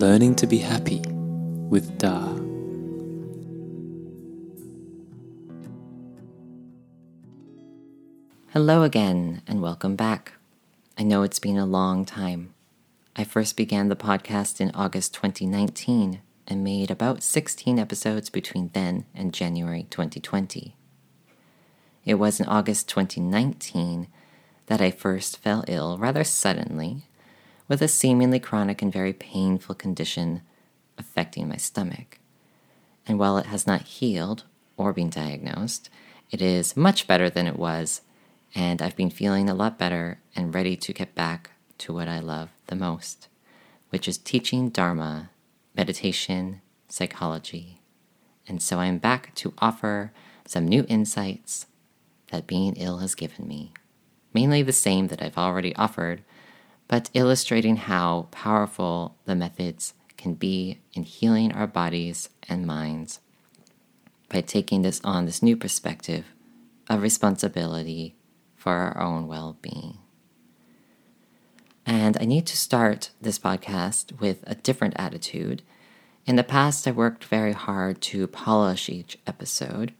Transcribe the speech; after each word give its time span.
Learning 0.00 0.34
to 0.36 0.46
be 0.46 0.58
happy 0.58 1.00
with 1.70 1.96
Da. 1.96 2.20
Hello 8.52 8.82
again, 8.82 9.40
and 9.46 9.62
welcome 9.62 9.96
back. 9.96 10.34
I 10.98 11.04
know 11.04 11.22
it's 11.22 11.38
been 11.38 11.56
a 11.56 11.64
long 11.64 12.04
time. 12.04 12.52
I 13.20 13.24
first 13.24 13.56
began 13.56 13.88
the 13.88 13.96
podcast 13.96 14.60
in 14.60 14.70
August 14.76 15.12
2019 15.12 16.20
and 16.46 16.62
made 16.62 16.88
about 16.88 17.24
16 17.24 17.76
episodes 17.76 18.30
between 18.30 18.70
then 18.74 19.06
and 19.12 19.34
January 19.34 19.88
2020. 19.90 20.76
It 22.04 22.14
was 22.14 22.38
in 22.38 22.46
August 22.46 22.88
2019 22.88 24.06
that 24.66 24.80
I 24.80 24.92
first 24.92 25.38
fell 25.38 25.64
ill 25.66 25.98
rather 25.98 26.22
suddenly 26.22 27.08
with 27.66 27.82
a 27.82 27.88
seemingly 27.88 28.38
chronic 28.38 28.82
and 28.82 28.92
very 28.92 29.12
painful 29.12 29.74
condition 29.74 30.42
affecting 30.96 31.48
my 31.48 31.56
stomach. 31.56 32.20
And 33.04 33.18
while 33.18 33.36
it 33.36 33.46
has 33.46 33.66
not 33.66 33.82
healed 33.82 34.44
or 34.76 34.92
been 34.92 35.10
diagnosed, 35.10 35.90
it 36.30 36.40
is 36.40 36.76
much 36.76 37.08
better 37.08 37.28
than 37.28 37.48
it 37.48 37.58
was, 37.58 38.02
and 38.54 38.80
I've 38.80 38.94
been 38.94 39.10
feeling 39.10 39.50
a 39.50 39.56
lot 39.56 39.76
better 39.76 40.20
and 40.36 40.54
ready 40.54 40.76
to 40.76 40.92
get 40.92 41.16
back 41.16 41.50
to 41.78 41.94
what 41.94 42.08
I 42.08 42.18
love 42.18 42.50
the 42.66 42.76
most, 42.76 43.28
which 43.90 44.08
is 44.08 44.18
teaching 44.18 44.70
Dharma, 44.70 45.30
meditation, 45.76 46.60
psychology. 46.88 47.80
And 48.46 48.62
so 48.62 48.78
I'm 48.78 48.98
back 48.98 49.34
to 49.36 49.54
offer 49.58 50.12
some 50.46 50.66
new 50.66 50.84
insights 50.88 51.66
that 52.30 52.46
being 52.46 52.74
ill 52.76 52.98
has 52.98 53.14
given 53.14 53.46
me, 53.46 53.72
mainly 54.32 54.62
the 54.62 54.72
same 54.72 55.08
that 55.08 55.22
I've 55.22 55.38
already 55.38 55.74
offered 55.76 56.22
but 56.88 57.10
illustrating 57.12 57.76
how 57.76 58.28
powerful 58.30 59.16
the 59.26 59.36
methods 59.36 59.92
can 60.16 60.34
be 60.34 60.80
in 60.94 61.04
healing 61.04 61.52
our 61.52 61.66
bodies 61.66 62.30
and 62.48 62.66
minds 62.66 63.20
by 64.28 64.40
taking 64.40 64.82
this 64.82 65.00
on 65.04 65.26
this 65.26 65.42
new 65.42 65.56
perspective 65.56 66.24
of 66.88 67.02
responsibility 67.02 68.16
for 68.56 68.72
our 68.72 69.00
own 69.00 69.28
well 69.28 69.56
being. 69.60 69.98
And 71.88 72.18
I 72.20 72.26
need 72.26 72.46
to 72.48 72.56
start 72.58 73.12
this 73.18 73.38
podcast 73.38 74.20
with 74.20 74.44
a 74.46 74.54
different 74.54 74.92
attitude. 74.98 75.62
In 76.26 76.36
the 76.36 76.44
past, 76.44 76.86
I 76.86 76.90
worked 76.90 77.24
very 77.24 77.54
hard 77.54 78.02
to 78.02 78.26
polish 78.26 78.90
each 78.90 79.18
episode, 79.26 79.94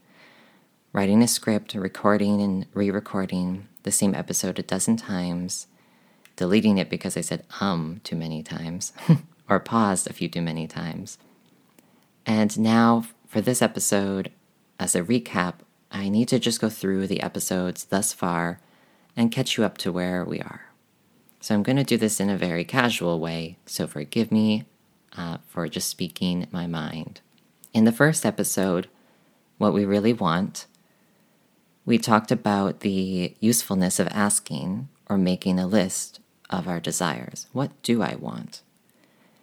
writing 0.92 1.22
a 1.22 1.26
script, 1.26 1.72
recording 1.72 2.42
and 2.42 2.66
re 2.74 2.90
recording 2.90 3.68
the 3.84 3.90
same 3.90 4.14
episode 4.14 4.58
a 4.58 4.62
dozen 4.62 4.98
times 4.98 5.66
deleting 6.36 6.76
it 6.76 6.90
because 6.90 7.16
I 7.16 7.22
said 7.22 7.46
um 7.58 8.02
too 8.04 8.16
many 8.16 8.42
times 8.42 8.92
or 9.48 9.58
paused 9.58 10.10
a 10.10 10.12
few 10.12 10.28
too 10.28 10.42
many 10.42 10.66
times. 10.66 11.16
And 12.26 12.58
now 12.58 13.04
for 13.26 13.40
this 13.40 13.62
episode, 13.62 14.30
as 14.78 14.94
a 14.94 15.02
recap, 15.02 15.54
I 15.90 16.10
need 16.10 16.28
to 16.28 16.38
just 16.38 16.60
go 16.60 16.68
through 16.68 17.06
the 17.06 17.22
episodes 17.22 17.86
thus 17.86 18.12
far 18.12 18.60
and 19.16 19.32
catch 19.32 19.56
you 19.56 19.64
up 19.64 19.78
to 19.78 19.90
where 19.90 20.22
we 20.22 20.40
are. 20.40 20.67
So 21.40 21.54
I'm 21.54 21.62
going 21.62 21.76
to 21.76 21.84
do 21.84 21.96
this 21.96 22.20
in 22.20 22.30
a 22.30 22.36
very 22.36 22.64
casual 22.64 23.20
way, 23.20 23.58
so 23.64 23.86
forgive 23.86 24.32
me 24.32 24.64
uh, 25.16 25.38
for 25.46 25.68
just 25.68 25.88
speaking 25.88 26.48
my 26.50 26.66
mind. 26.66 27.20
In 27.72 27.84
the 27.84 27.92
first 27.92 28.26
episode, 28.26 28.88
What 29.56 29.72
We 29.72 29.84
Really 29.84 30.12
Want, 30.12 30.66
we 31.86 31.96
talked 31.96 32.32
about 32.32 32.80
the 32.80 33.34
usefulness 33.40 33.98
of 33.98 34.08
asking 34.08 34.88
or 35.08 35.16
making 35.16 35.58
a 35.58 35.66
list 35.66 36.20
of 36.50 36.66
our 36.66 36.80
desires. 36.80 37.46
What 37.52 37.70
do 37.82 38.02
I 38.02 38.16
want? 38.16 38.62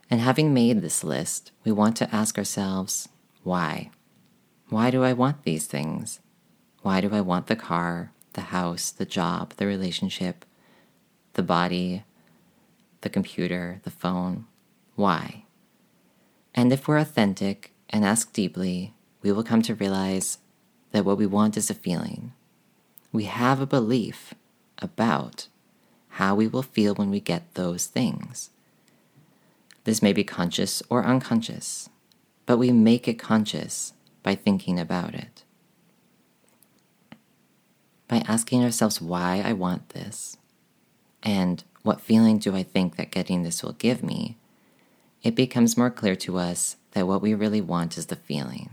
And 0.09 0.19
having 0.19 0.53
made 0.53 0.81
this 0.81 1.03
list, 1.03 1.51
we 1.63 1.71
want 1.71 1.95
to 1.97 2.13
ask 2.13 2.37
ourselves, 2.37 3.09
why? 3.43 3.89
Why 4.69 4.91
do 4.91 5.03
I 5.03 5.13
want 5.13 5.43
these 5.43 5.65
things? 5.65 6.19
Why 6.81 7.01
do 7.01 7.15
I 7.15 7.21
want 7.21 7.47
the 7.47 7.55
car, 7.55 8.11
the 8.33 8.41
house, 8.41 8.91
the 8.91 9.05
job, 9.05 9.53
the 9.57 9.65
relationship, 9.65 10.45
the 11.35 11.43
body, 11.43 12.03
the 13.01 13.09
computer, 13.09 13.79
the 13.83 13.91
phone? 13.91 14.45
Why? 14.95 15.45
And 16.53 16.73
if 16.73 16.87
we're 16.87 16.97
authentic 16.97 17.73
and 17.89 18.03
ask 18.03 18.33
deeply, 18.33 18.93
we 19.21 19.31
will 19.31 19.43
come 19.43 19.61
to 19.63 19.75
realize 19.75 20.39
that 20.91 21.05
what 21.05 21.17
we 21.17 21.25
want 21.25 21.57
is 21.57 21.69
a 21.69 21.75
feeling. 21.75 22.33
We 23.11 23.25
have 23.25 23.61
a 23.61 23.67
belief 23.67 24.33
about 24.79 25.47
how 26.09 26.35
we 26.35 26.47
will 26.47 26.63
feel 26.63 26.95
when 26.95 27.09
we 27.09 27.19
get 27.19 27.53
those 27.53 27.85
things. 27.85 28.49
This 29.83 30.01
may 30.01 30.13
be 30.13 30.23
conscious 30.23 30.81
or 30.89 31.03
unconscious, 31.03 31.89
but 32.45 32.57
we 32.57 32.71
make 32.71 33.07
it 33.07 33.19
conscious 33.19 33.93
by 34.23 34.35
thinking 34.35 34.79
about 34.79 35.13
it. 35.13 35.43
By 38.07 38.23
asking 38.27 38.63
ourselves 38.63 39.01
why 39.01 39.43
I 39.45 39.53
want 39.53 39.89
this 39.89 40.37
and 41.25 41.63
what 41.81 41.99
feeling 41.99 42.37
do 42.37 42.55
I 42.55 42.63
think 42.63 42.95
that 42.95 43.11
getting 43.11 43.43
this 43.43 43.63
will 43.63 43.73
give 43.73 44.03
me, 44.03 44.37
it 45.23 45.35
becomes 45.35 45.75
more 45.75 45.89
clear 45.89 46.15
to 46.17 46.37
us 46.37 46.77
that 46.91 47.07
what 47.07 47.21
we 47.21 47.33
really 47.33 47.61
want 47.61 47.97
is 47.97 48.05
the 48.05 48.15
feeling 48.15 48.69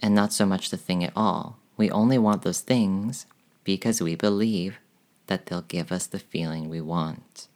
and 0.00 0.14
not 0.14 0.32
so 0.32 0.44
much 0.44 0.70
the 0.70 0.76
thing 0.76 1.04
at 1.04 1.12
all. 1.14 1.58
We 1.76 1.90
only 1.90 2.18
want 2.18 2.42
those 2.42 2.60
things 2.60 3.26
because 3.64 4.02
we 4.02 4.16
believe 4.16 4.78
that 5.26 5.46
they'll 5.46 5.62
give 5.62 5.92
us 5.92 6.06
the 6.06 6.18
feeling 6.18 6.68
we 6.68 6.80
want. 6.80 7.46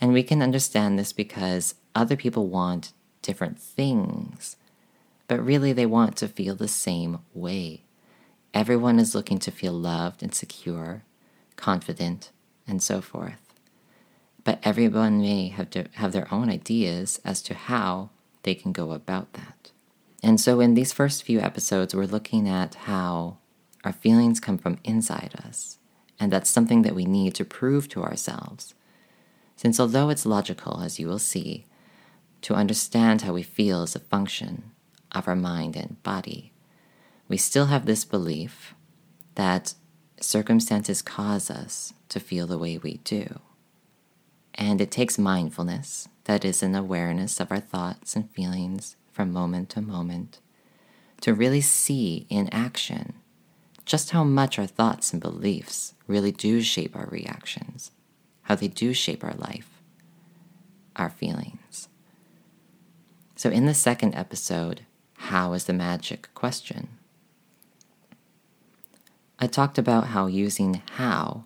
And 0.00 0.12
we 0.12 0.22
can 0.22 0.42
understand 0.42 0.98
this 0.98 1.12
because 1.12 1.74
other 1.94 2.16
people 2.16 2.46
want 2.46 2.92
different 3.22 3.58
things, 3.58 4.56
but 5.26 5.44
really 5.44 5.72
they 5.72 5.86
want 5.86 6.16
to 6.18 6.28
feel 6.28 6.54
the 6.54 6.68
same 6.68 7.18
way. 7.34 7.82
Everyone 8.54 8.98
is 8.98 9.14
looking 9.14 9.38
to 9.40 9.50
feel 9.50 9.72
loved 9.72 10.22
and 10.22 10.32
secure, 10.34 11.02
confident, 11.56 12.30
and 12.68 12.82
so 12.82 13.00
forth. 13.00 13.40
But 14.44 14.60
everyone 14.62 15.20
may 15.20 15.48
have, 15.48 15.70
to 15.70 15.86
have 15.94 16.12
their 16.12 16.32
own 16.32 16.48
ideas 16.48 17.20
as 17.24 17.42
to 17.42 17.54
how 17.54 18.10
they 18.44 18.54
can 18.54 18.72
go 18.72 18.92
about 18.92 19.32
that. 19.32 19.72
And 20.22 20.40
so, 20.40 20.60
in 20.60 20.74
these 20.74 20.92
first 20.92 21.22
few 21.22 21.40
episodes, 21.40 21.94
we're 21.94 22.04
looking 22.04 22.48
at 22.48 22.74
how 22.74 23.38
our 23.84 23.92
feelings 23.92 24.40
come 24.40 24.58
from 24.58 24.78
inside 24.84 25.34
us 25.44 25.78
and 26.20 26.32
that's 26.32 26.50
something 26.50 26.82
that 26.82 26.94
we 26.94 27.04
need 27.04 27.34
to 27.36 27.44
prove 27.44 27.88
to 27.90 28.02
ourselves. 28.02 28.74
Since 29.56 29.78
although 29.78 30.08
it's 30.08 30.26
logical, 30.26 30.80
as 30.82 30.98
you 30.98 31.08
will 31.08 31.18
see, 31.18 31.66
to 32.42 32.54
understand 32.54 33.22
how 33.22 33.32
we 33.32 33.42
feel 33.42 33.82
is 33.82 33.96
a 33.96 34.00
function 34.00 34.70
of 35.12 35.26
our 35.28 35.36
mind 35.36 35.76
and 35.76 36.02
body, 36.02 36.52
we 37.28 37.36
still 37.36 37.66
have 37.66 37.86
this 37.86 38.04
belief 38.04 38.74
that 39.34 39.74
circumstances 40.20 41.02
cause 41.02 41.50
us 41.50 41.92
to 42.08 42.20
feel 42.20 42.46
the 42.46 42.58
way 42.58 42.78
we 42.78 42.98
do. 42.98 43.40
And 44.54 44.80
it 44.80 44.90
takes 44.90 45.18
mindfulness, 45.18 46.08
that 46.24 46.44
is, 46.44 46.62
an 46.62 46.74
awareness 46.74 47.40
of 47.40 47.52
our 47.52 47.60
thoughts 47.60 48.16
and 48.16 48.30
feelings 48.30 48.96
from 49.12 49.32
moment 49.32 49.70
to 49.70 49.80
moment, 49.80 50.40
to 51.20 51.34
really 51.34 51.60
see 51.60 52.26
in 52.28 52.48
action 52.50 53.14
just 53.84 54.10
how 54.10 54.22
much 54.22 54.58
our 54.58 54.66
thoughts 54.66 55.12
and 55.12 55.22
beliefs 55.22 55.94
really 56.06 56.30
do 56.30 56.60
shape 56.60 56.94
our 56.94 57.06
reactions, 57.06 57.90
how 58.42 58.54
they 58.54 58.68
do 58.68 58.92
shape 58.92 59.24
our 59.24 59.34
life, 59.34 59.80
our 60.96 61.08
feelings. 61.08 61.88
So, 63.34 63.48
in 63.50 63.66
the 63.66 63.74
second 63.74 64.14
episode, 64.14 64.82
How 65.14 65.52
is 65.52 65.64
the 65.64 65.72
Magic 65.72 66.28
question? 66.34 66.88
I 69.38 69.46
talked 69.46 69.78
about 69.78 70.08
how 70.08 70.26
using 70.26 70.82
how 70.96 71.44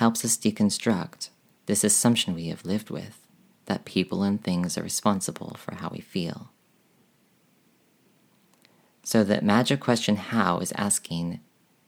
helps 0.00 0.24
us 0.24 0.38
deconstruct 0.38 1.28
this 1.66 1.84
assumption 1.84 2.34
we 2.34 2.46
have 2.46 2.64
lived 2.64 2.88
with 2.88 3.18
that 3.66 3.84
people 3.84 4.22
and 4.22 4.42
things 4.42 4.78
are 4.78 4.82
responsible 4.82 5.54
for 5.58 5.74
how 5.74 5.90
we 5.90 6.00
feel. 6.00 6.48
So, 9.02 9.22
the 9.22 9.42
magic 9.42 9.78
question 9.78 10.16
how 10.16 10.60
is 10.60 10.72
asking 10.72 11.40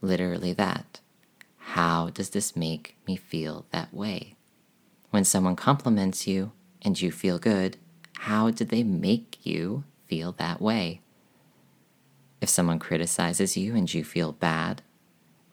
literally 0.02 0.52
that. 0.52 1.00
How 1.56 2.10
does 2.10 2.30
this 2.30 2.54
make 2.54 2.96
me 3.08 3.16
feel 3.16 3.64
that 3.70 3.94
way? 3.94 4.34
When 5.08 5.24
someone 5.24 5.56
compliments 5.56 6.26
you 6.26 6.52
and 6.82 7.00
you 7.00 7.10
feel 7.10 7.38
good, 7.38 7.78
how 8.28 8.50
did 8.50 8.68
they 8.68 8.82
make 8.82 9.38
you 9.42 9.84
feel 10.06 10.32
that 10.32 10.60
way? 10.60 11.00
If 12.42 12.50
someone 12.50 12.78
criticizes 12.78 13.56
you 13.56 13.74
and 13.74 13.92
you 13.92 14.04
feel 14.04 14.32
bad, 14.32 14.82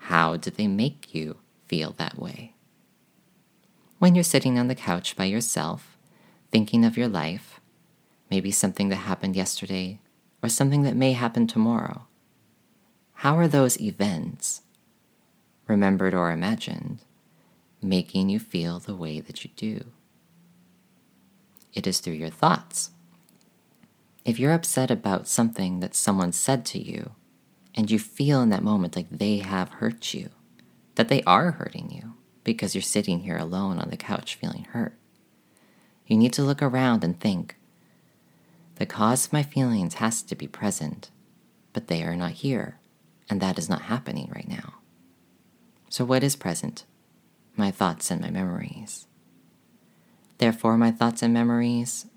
how 0.09 0.35
did 0.35 0.57
they 0.57 0.67
make 0.67 1.15
you 1.15 1.37
feel 1.69 1.93
that 1.97 2.19
way? 2.19 2.53
When 3.99 4.15
you're 4.15 4.23
sitting 4.23 4.59
on 4.59 4.67
the 4.67 4.75
couch 4.75 5.15
by 5.15 5.25
yourself, 5.25 5.97
thinking 6.51 6.83
of 6.83 6.97
your 6.97 7.07
life, 7.07 7.61
maybe 8.29 8.51
something 8.51 8.89
that 8.89 8.97
happened 8.97 9.35
yesterday, 9.35 9.99
or 10.43 10.49
something 10.49 10.83
that 10.83 10.95
may 10.95 11.13
happen 11.13 11.47
tomorrow. 11.47 12.07
How 13.13 13.37
are 13.37 13.47
those 13.47 13.79
events, 13.79 14.61
remembered 15.67 16.13
or 16.13 16.31
imagined, 16.31 16.99
making 17.81 18.29
you 18.29 18.39
feel 18.39 18.79
the 18.79 18.95
way 18.95 19.19
that 19.19 19.43
you 19.43 19.51
do? 19.55 19.85
It 21.73 21.85
is 21.85 21.99
through 21.99 22.13
your 22.13 22.29
thoughts. 22.29 22.91
If 24.25 24.39
you're 24.39 24.53
upset 24.53 24.89
about 24.89 25.27
something 25.27 25.79
that 25.81 25.95
someone 25.95 26.31
said 26.31 26.65
to 26.67 26.79
you, 26.79 27.11
and 27.75 27.91
you 27.91 27.99
feel 27.99 28.41
in 28.41 28.49
that 28.49 28.63
moment 28.63 28.95
like 28.95 29.09
they 29.09 29.37
have 29.37 29.69
hurt 29.69 30.13
you, 30.13 30.29
that 30.99 31.07
they 31.07 31.23
are 31.23 31.51
hurting 31.51 31.89
you 31.89 32.13
because 32.43 32.75
you're 32.75 32.81
sitting 32.81 33.21
here 33.21 33.37
alone 33.37 33.79
on 33.79 33.89
the 33.89 33.95
couch 33.95 34.35
feeling 34.35 34.65
hurt, 34.71 34.97
you 36.05 36.17
need 36.17 36.33
to 36.33 36.41
look 36.41 36.61
around 36.61 37.05
and 37.05 37.17
think 37.17 37.55
the 38.75 38.85
cause 38.85 39.25
of 39.25 39.31
my 39.31 39.41
feelings 39.41 39.93
has 39.93 40.21
to 40.21 40.35
be 40.35 40.45
present, 40.45 41.09
but 41.71 41.87
they 41.87 42.03
are 42.03 42.17
not 42.17 42.31
here, 42.31 42.79
and 43.29 43.39
that 43.39 43.57
is 43.57 43.69
not 43.69 43.83
happening 43.83 44.29
right 44.35 44.49
now. 44.49 44.73
So, 45.87 46.03
what 46.03 46.21
is 46.21 46.35
present? 46.35 46.83
My 47.55 47.71
thoughts 47.71 48.11
and 48.11 48.19
my 48.19 48.29
memories. 48.29 49.07
Therefore, 50.37 50.77
my 50.77 50.91
thoughts 50.91 51.23
and 51.23 51.33
memories 51.33 52.07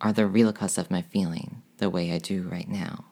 are 0.00 0.12
the 0.12 0.28
real 0.28 0.52
cause 0.52 0.78
of 0.78 0.92
my 0.92 1.02
feeling 1.02 1.60
the 1.78 1.90
way 1.90 2.12
I 2.12 2.18
do 2.18 2.42
right 2.44 2.68
now. 2.68 3.06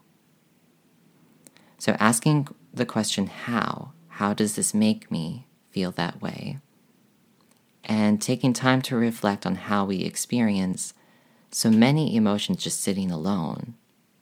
So, 1.79 1.97
asking 1.99 2.47
the 2.73 2.87
question, 2.87 3.27
how? 3.27 3.94
How 4.19 4.33
does 4.33 4.55
this 4.55 4.73
make 4.73 5.11
me 5.11 5.49
feel 5.71 5.91
that 5.91 6.23
way? 6.23 6.59
And 7.83 8.23
taking 8.23 8.53
time 8.53 8.81
to 8.83 8.95
reflect 8.95 9.45
on 9.45 9.57
how 9.57 9.85
we 9.85 10.03
experience 10.03 10.95
so 11.51 11.69
many 11.69 12.15
emotions 12.15 12.63
just 12.63 12.81
sitting 12.81 13.11
alone 13.11 13.75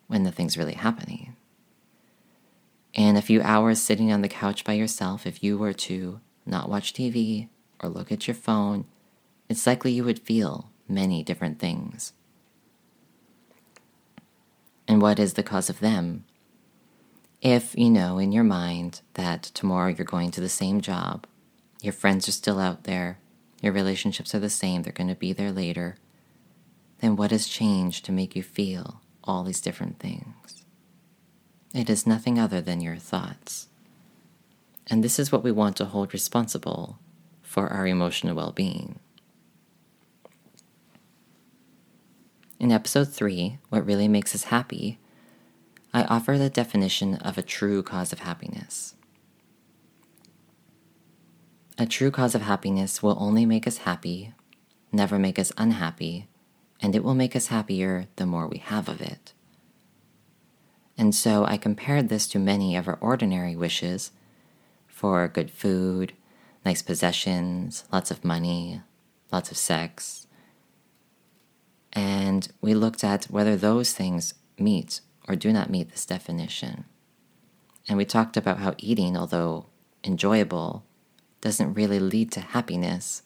when 0.07 0.23
the 0.23 0.33
thing's 0.33 0.57
really 0.57 0.73
happening. 0.73 1.37
And 2.95 3.19
a 3.19 3.23
few 3.23 3.43
hours 3.43 3.83
sitting 3.83 4.11
on 4.11 4.23
the 4.23 4.31
couch 4.31 4.65
by 4.65 4.73
yourself, 4.73 5.27
if 5.27 5.45
you 5.45 5.59
were 5.59 5.75
to 5.75 6.21
not 6.47 6.71
watch 6.71 6.95
TV 6.95 7.49
or 7.79 7.91
look 7.91 8.11
at 8.11 8.27
your 8.27 8.35
phone, 8.35 8.87
it's 9.51 9.67
likely 9.67 9.93
you 9.93 10.05
would 10.05 10.21
feel 10.21 10.71
many 10.89 11.23
different 11.23 11.59
things. 11.59 12.15
And 14.89 15.03
what 15.03 15.19
is 15.19 15.35
the 15.35 15.43
cause 15.43 15.69
of 15.69 15.81
them? 15.81 16.25
If 17.43 17.77
you 17.77 17.91
know 17.91 18.19
in 18.19 18.31
your 18.31 18.45
mind 18.45 19.01
that 19.15 19.43
tomorrow 19.43 19.89
you're 19.89 20.05
going 20.05 20.31
to 20.31 20.41
the 20.41 20.49
same 20.49 20.81
job, 20.81 21.27
your 21.81 21.93
friends 21.93 22.29
are 22.29 22.33
still 22.33 22.61
out 22.61 22.85
there, 22.85 23.19
your 23.61 23.73
relationships 23.73 24.33
are 24.33 24.39
the 24.39 24.49
same, 24.49 24.83
they're 24.83 24.93
going 24.93 25.09
to 25.09 25.17
be 25.17 25.33
there 25.33 25.51
later, 25.51 25.97
then 27.01 27.17
what 27.17 27.33
has 27.33 27.49
changed 27.49 28.05
to 28.05 28.13
make 28.13 28.37
you 28.37 28.45
feel 28.45 29.01
all 29.25 29.43
these 29.43 29.61
different 29.61 29.99
things? 29.99 30.63
It 31.75 31.91
is 31.91 32.07
nothing 32.07 32.39
other 32.39 32.61
than 32.61 32.81
your 32.81 32.97
thoughts. 32.97 33.67
And 34.87 35.03
this 35.03 35.19
is 35.19 35.33
what 35.33 35.43
we 35.43 35.51
want 35.51 35.77
to 35.79 35.87
hold 35.87 36.13
responsible 36.13 37.01
for 37.43 37.67
our 37.67 37.89
emotional 37.89 38.37
well 38.37 38.53
being. 38.53 39.01
In 42.61 42.71
episode 42.71 43.09
3, 43.09 43.59
What 43.69 43.85
Really 43.85 44.07
Makes 44.07 44.37
Us 44.37 44.45
Happy, 44.45 45.01
I 45.95 46.05
offer 46.05 46.39
the 46.39 46.49
definition 46.49 47.17
of 47.17 47.37
a 47.37 47.43
true 47.43 47.83
cause 47.83 48.13
of 48.13 48.21
happiness. 48.21 48.95
A 51.77 51.87
true 51.87 52.11
cause 52.11 52.35
of 52.35 52.43
happiness 52.43 53.03
will 53.03 53.17
only 53.21 53.45
make 53.45 53.67
us 53.67 53.79
happy, 53.79 54.33
never 54.91 55.19
make 55.19 55.39
us 55.39 55.53
unhappy, 55.59 56.29
and 56.81 56.95
it 56.95 57.05
will 57.05 57.15
make 57.15 57.37
us 57.37 57.49
happier 57.49 58.07
the 58.17 58.27
more 58.27 58.47
we 58.47 58.59
have 58.59 58.89
of 58.89 59.01
it. 59.03 59.35
And 60.97 61.15
so 61.15 61.45
I 61.45 61.57
compared 61.57 62.09
this 62.09 62.27
to 62.29 62.39
many 62.39 62.77
of 62.77 62.89
our 62.89 62.99
ordinary 63.01 63.57
wishes 63.57 64.13
for 64.87 65.29
good 65.29 65.51
food, 65.51 66.13
nice 66.65 66.83
possessions, 66.83 67.85
lots 67.93 68.11
of 68.11 68.25
money, 68.25 68.81
lots 69.31 69.51
of 69.51 69.57
sex, 69.57 70.27
and 71.93 72.49
we 72.63 72.73
looked 72.73 73.05
at 73.05 73.25
whether 73.27 73.57
those 73.57 73.93
things 73.93 74.35
meet 74.59 75.01
or 75.33 75.37
do 75.37 75.51
not 75.51 75.71
meet 75.71 75.91
this 75.91 76.05
definition. 76.05 76.85
And 77.89 77.97
we 77.97 78.05
talked 78.05 78.37
about 78.37 78.59
how 78.59 78.75
eating, 78.77 79.17
although 79.17 79.67
enjoyable, 80.05 80.85
doesn't 81.41 81.75
really 81.75 81.99
lead 81.99 82.31
to 82.33 82.41
happiness 82.41 83.23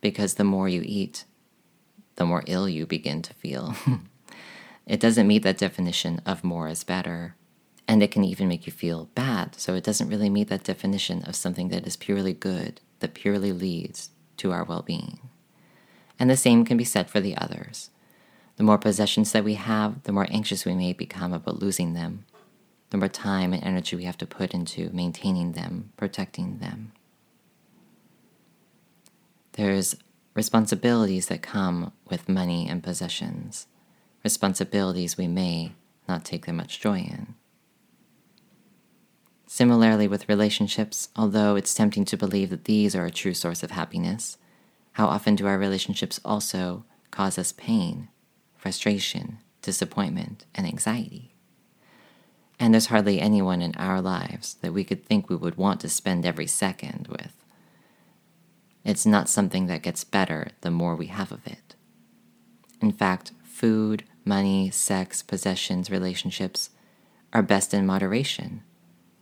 because 0.00 0.34
the 0.34 0.44
more 0.44 0.68
you 0.68 0.82
eat, 0.84 1.24
the 2.16 2.26
more 2.26 2.42
ill 2.46 2.68
you 2.68 2.84
begin 2.84 3.22
to 3.22 3.32
feel. 3.34 3.76
it 4.86 4.98
doesn't 4.98 5.26
meet 5.26 5.44
that 5.44 5.58
definition 5.58 6.20
of 6.26 6.42
more 6.42 6.68
is 6.68 6.82
better. 6.82 7.36
And 7.88 8.02
it 8.02 8.10
can 8.10 8.24
even 8.24 8.48
make 8.48 8.66
you 8.66 8.72
feel 8.72 9.08
bad. 9.14 9.54
So 9.54 9.74
it 9.74 9.84
doesn't 9.84 10.08
really 10.08 10.28
meet 10.28 10.48
that 10.48 10.64
definition 10.64 11.22
of 11.22 11.36
something 11.36 11.68
that 11.68 11.86
is 11.86 11.96
purely 11.96 12.32
good, 12.32 12.80
that 12.98 13.14
purely 13.14 13.52
leads 13.52 14.10
to 14.38 14.50
our 14.50 14.64
well 14.64 14.82
being. 14.82 15.20
And 16.18 16.28
the 16.28 16.36
same 16.36 16.64
can 16.64 16.76
be 16.76 16.84
said 16.84 17.08
for 17.08 17.20
the 17.20 17.36
others. 17.36 17.90
The 18.56 18.62
more 18.62 18.78
possessions 18.78 19.32
that 19.32 19.44
we 19.44 19.54
have, 19.54 20.02
the 20.04 20.12
more 20.12 20.26
anxious 20.30 20.64
we 20.64 20.74
may 20.74 20.94
become 20.94 21.32
about 21.32 21.60
losing 21.60 21.92
them. 21.92 22.24
The 22.90 22.96
more 22.96 23.08
time 23.08 23.52
and 23.52 23.62
energy 23.62 23.96
we 23.96 24.04
have 24.04 24.16
to 24.18 24.26
put 24.26 24.54
into 24.54 24.90
maintaining 24.92 25.52
them, 25.52 25.92
protecting 25.96 26.58
them. 26.58 26.92
There's 29.52 29.96
responsibilities 30.34 31.26
that 31.26 31.42
come 31.42 31.92
with 32.08 32.28
money 32.28 32.68
and 32.68 32.82
possessions, 32.82 33.66
responsibilities 34.24 35.18
we 35.18 35.26
may 35.26 35.72
not 36.08 36.24
take 36.24 36.46
that 36.46 36.52
much 36.52 36.80
joy 36.80 36.98
in. 36.98 37.34
Similarly, 39.46 40.08
with 40.08 40.28
relationships, 40.28 41.08
although 41.14 41.56
it's 41.56 41.74
tempting 41.74 42.04
to 42.06 42.16
believe 42.16 42.50
that 42.50 42.64
these 42.64 42.94
are 42.94 43.04
a 43.04 43.10
true 43.10 43.34
source 43.34 43.62
of 43.62 43.70
happiness, 43.70 44.38
how 44.92 45.06
often 45.06 45.36
do 45.36 45.46
our 45.46 45.58
relationships 45.58 46.20
also 46.24 46.84
cause 47.10 47.38
us 47.38 47.52
pain 47.52 48.08
frustration, 48.66 49.38
disappointment, 49.62 50.44
and 50.52 50.66
anxiety. 50.66 51.32
And 52.58 52.74
there's 52.74 52.86
hardly 52.86 53.20
anyone 53.20 53.62
in 53.62 53.76
our 53.76 54.00
lives 54.00 54.54
that 54.54 54.72
we 54.72 54.82
could 54.82 55.04
think 55.04 55.30
we 55.30 55.36
would 55.36 55.54
want 55.54 55.78
to 55.82 55.88
spend 55.88 56.26
every 56.26 56.48
second 56.48 57.06
with. 57.06 57.44
It's 58.84 59.06
not 59.06 59.28
something 59.28 59.66
that 59.66 59.84
gets 59.84 60.02
better 60.02 60.48
the 60.62 60.72
more 60.72 60.96
we 60.96 61.06
have 61.06 61.30
of 61.30 61.46
it. 61.46 61.76
In 62.80 62.90
fact, 62.90 63.30
food, 63.44 64.02
money, 64.24 64.68
sex, 64.70 65.22
possessions, 65.22 65.88
relationships 65.88 66.70
are 67.32 67.42
best 67.44 67.72
in 67.72 67.86
moderation. 67.86 68.64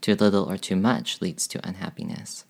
Too 0.00 0.14
little 0.14 0.50
or 0.50 0.57
too 0.57 0.76
much 0.76 1.21
leads 1.21 1.47
to 1.49 1.68
unhappiness. 1.68 2.47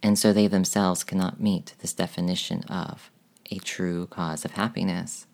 And 0.00 0.16
so 0.16 0.32
they 0.32 0.46
themselves 0.46 1.02
cannot 1.02 1.40
meet 1.40 1.74
this 1.80 1.92
definition 1.92 2.62
of 2.68 3.10
a 3.50 3.58
true 3.58 4.06
cause 4.06 4.44
of 4.44 4.52
happiness. 4.52 5.26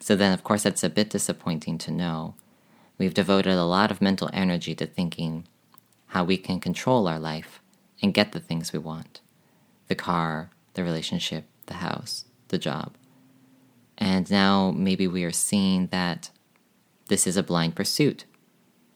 So 0.00 0.16
then, 0.16 0.32
of 0.32 0.42
course, 0.42 0.62
that's 0.62 0.82
a 0.82 0.90
bit 0.90 1.10
disappointing 1.10 1.78
to 1.78 1.90
know. 1.90 2.34
We've 2.98 3.14
devoted 3.14 3.54
a 3.54 3.64
lot 3.64 3.90
of 3.90 4.00
mental 4.00 4.30
energy 4.32 4.74
to 4.76 4.86
thinking 4.86 5.46
how 6.08 6.24
we 6.24 6.36
can 6.36 6.60
control 6.60 7.06
our 7.06 7.18
life 7.18 7.60
and 8.02 8.14
get 8.14 8.32
the 8.32 8.40
things 8.40 8.72
we 8.72 8.78
want 8.78 9.20
the 9.88 9.94
car, 9.96 10.50
the 10.74 10.84
relationship, 10.84 11.46
the 11.66 11.74
house, 11.74 12.24
the 12.48 12.58
job. 12.58 12.94
And 13.98 14.30
now 14.30 14.70
maybe 14.70 15.08
we 15.08 15.24
are 15.24 15.32
seeing 15.32 15.88
that 15.88 16.30
this 17.08 17.26
is 17.26 17.36
a 17.36 17.42
blind 17.42 17.74
pursuit, 17.74 18.24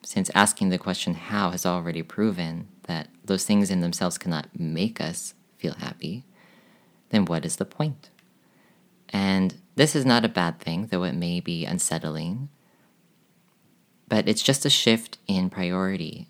since 0.05 0.31
asking 0.37 0.69
the 0.69 0.79
question 0.79 1.15
how 1.15 1.51
has 1.51 1.67
already 1.67 2.03
proven 2.03 2.69
that 2.85 3.09
those 3.25 3.45
things 3.45 3.73
in 3.73 3.81
themselves 3.81 4.19
cannot 4.19 4.49
make 4.57 5.01
us 5.01 5.35
feel 5.59 5.75
happy 5.75 6.25
then 7.14 7.25
what 7.26 7.44
is 7.44 7.56
the 7.56 7.64
point? 7.64 8.11
And 9.11 9.54
this 9.76 9.94
is 9.94 10.04
not 10.04 10.25
a 10.25 10.28
bad 10.28 10.59
thing, 10.59 10.88
though 10.88 11.04
it 11.04 11.14
may 11.14 11.38
be 11.38 11.64
unsettling. 11.64 12.49
But 14.09 14.28
it's 14.28 14.42
just 14.42 14.66
a 14.66 14.71
shift 14.71 15.18
in 15.28 15.49
priority. 15.49 16.28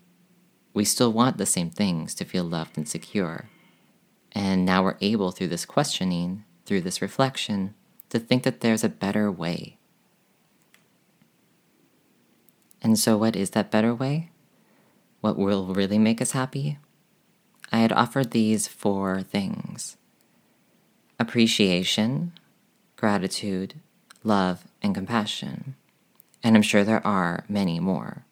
We 0.74 0.84
still 0.84 1.12
want 1.12 1.38
the 1.38 1.46
same 1.46 1.70
things 1.70 2.14
to 2.16 2.24
feel 2.24 2.44
loved 2.44 2.76
and 2.76 2.88
secure. 2.88 3.48
And 4.32 4.66
now 4.66 4.82
we're 4.82 4.96
able, 5.00 5.30
through 5.30 5.48
this 5.48 5.64
questioning, 5.64 6.44
through 6.66 6.82
this 6.82 7.00
reflection, 7.00 7.74
to 8.10 8.18
think 8.18 8.42
that 8.42 8.60
there's 8.60 8.84
a 8.84 8.88
better 8.88 9.30
way. 9.30 9.78
And 12.82 12.98
so, 12.98 13.16
what 13.16 13.36
is 13.36 13.50
that 13.50 13.70
better 13.70 13.94
way? 13.94 14.30
What 15.20 15.38
will 15.38 15.72
really 15.72 15.98
make 15.98 16.20
us 16.20 16.32
happy? 16.32 16.78
I 17.72 17.78
had 17.78 17.92
offered 17.92 18.32
these 18.32 18.68
four 18.68 19.22
things 19.22 19.96
appreciation, 21.18 22.32
gratitude, 22.96 23.74
love, 24.22 24.64
and 24.82 24.94
compassion. 24.94 25.74
And 26.42 26.56
I'm 26.56 26.62
sure 26.62 26.84
there 26.84 27.06
are 27.06 27.44
many 27.48 27.80
more. 27.80 28.24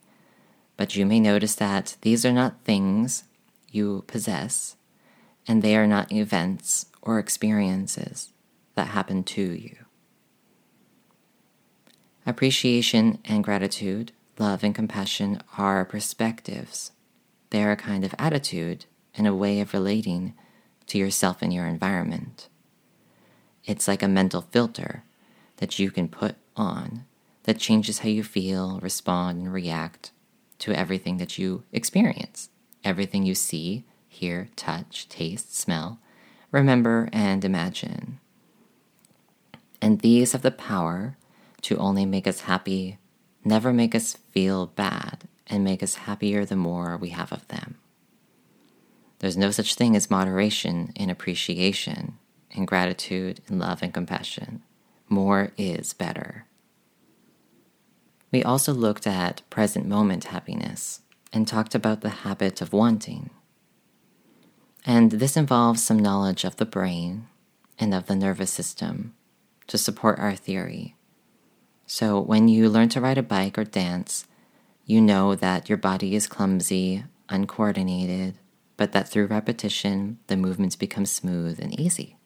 But 0.76 0.96
you 0.96 1.06
may 1.06 1.20
notice 1.20 1.54
that 1.56 1.96
these 2.00 2.24
are 2.24 2.32
not 2.32 2.64
things 2.64 3.24
you 3.70 4.04
possess, 4.06 4.76
and 5.46 5.62
they 5.62 5.76
are 5.76 5.86
not 5.86 6.12
events 6.12 6.86
or 7.00 7.18
experiences 7.18 8.32
that 8.74 8.88
happen 8.88 9.24
to 9.24 9.42
you. 9.42 9.76
Appreciation 12.24 13.18
and 13.24 13.42
gratitude, 13.42 14.12
love 14.38 14.62
and 14.62 14.74
compassion 14.74 15.40
are 15.58 15.84
perspectives. 15.84 16.92
They 17.50 17.62
are 17.64 17.72
a 17.72 17.76
kind 17.76 18.04
of 18.04 18.14
attitude 18.18 18.86
and 19.14 19.26
a 19.26 19.34
way 19.34 19.60
of 19.60 19.74
relating 19.74 20.34
to 20.86 20.98
yourself 20.98 21.42
and 21.42 21.52
your 21.52 21.66
environment. 21.66 22.48
It's 23.64 23.86
like 23.86 24.02
a 24.02 24.08
mental 24.08 24.42
filter 24.42 25.04
that 25.56 25.78
you 25.78 25.90
can 25.90 26.08
put 26.08 26.36
on 26.56 27.04
that 27.44 27.58
changes 27.58 28.00
how 28.00 28.08
you 28.08 28.22
feel, 28.22 28.80
respond, 28.80 29.38
and 29.38 29.52
react 29.52 30.10
to 30.58 30.72
everything 30.72 31.16
that 31.18 31.38
you 31.38 31.64
experience, 31.72 32.50
everything 32.84 33.24
you 33.24 33.34
see, 33.34 33.84
hear, 34.08 34.48
touch, 34.56 35.08
taste, 35.08 35.56
smell, 35.56 35.98
remember, 36.50 37.08
and 37.12 37.44
imagine. 37.44 38.20
And 39.80 40.00
these 40.00 40.32
have 40.32 40.42
the 40.42 40.50
power 40.50 41.16
to 41.62 41.76
only 41.78 42.06
make 42.06 42.26
us 42.26 42.40
happy, 42.42 42.98
never 43.44 43.72
make 43.72 43.94
us 43.94 44.16
feel 44.30 44.66
bad, 44.66 45.24
and 45.48 45.64
make 45.64 45.82
us 45.82 45.94
happier 45.96 46.44
the 46.44 46.56
more 46.56 46.96
we 46.96 47.10
have 47.10 47.32
of 47.32 47.46
them. 47.48 47.76
There's 49.18 49.36
no 49.36 49.50
such 49.50 49.74
thing 49.74 49.96
as 49.96 50.10
moderation 50.10 50.92
in 50.96 51.10
appreciation, 51.10 52.18
in 52.52 52.64
gratitude, 52.64 53.40
in 53.48 53.58
love, 53.58 53.82
and 53.82 53.92
compassion. 53.92 54.62
More 55.08 55.52
is 55.56 55.92
better. 55.92 56.46
We 58.30 58.42
also 58.42 58.72
looked 58.72 59.06
at 59.06 59.42
present 59.50 59.86
moment 59.86 60.24
happiness 60.24 61.00
and 61.32 61.46
talked 61.46 61.74
about 61.74 62.00
the 62.00 62.08
habit 62.08 62.60
of 62.60 62.72
wanting. 62.72 63.30
And 64.84 65.12
this 65.12 65.36
involves 65.36 65.82
some 65.82 65.98
knowledge 65.98 66.44
of 66.44 66.56
the 66.56 66.66
brain 66.66 67.28
and 67.78 67.94
of 67.94 68.06
the 68.06 68.16
nervous 68.16 68.50
system 68.50 69.14
to 69.66 69.78
support 69.78 70.18
our 70.18 70.34
theory. 70.34 70.96
So, 71.86 72.20
when 72.20 72.48
you 72.48 72.68
learn 72.68 72.88
to 72.90 73.00
ride 73.00 73.18
a 73.18 73.22
bike 73.22 73.58
or 73.58 73.64
dance, 73.64 74.26
you 74.86 75.00
know 75.00 75.34
that 75.34 75.68
your 75.68 75.78
body 75.78 76.14
is 76.14 76.26
clumsy, 76.26 77.04
uncoordinated, 77.28 78.38
but 78.76 78.92
that 78.92 79.08
through 79.08 79.26
repetition, 79.26 80.18
the 80.26 80.36
movements 80.36 80.74
become 80.74 81.06
smooth 81.06 81.60
and 81.60 81.78
easy. 81.78 82.16